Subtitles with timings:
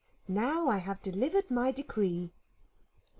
[0.27, 2.33] Now I have delivered my decree."